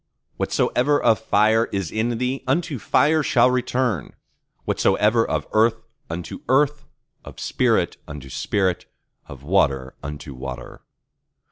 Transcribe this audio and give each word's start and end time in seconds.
Whatsoever 0.37 0.99
of 0.99 1.19
fire 1.19 1.65
is 1.65 1.91
in 1.91 2.17
thee, 2.17 2.43
unto 2.47 2.79
fire 2.79 3.21
shall 3.21 3.51
return; 3.51 4.15
whatsoever 4.65 5.23
of 5.23 5.45
earth, 5.51 5.83
unto 6.09 6.39
earth; 6.49 6.85
of 7.23 7.39
spirit, 7.39 7.97
unto 8.07 8.27
spirit; 8.31 8.87
of 9.27 9.43
water, 9.43 9.93
unto 10.01 10.33
water. 10.33 10.81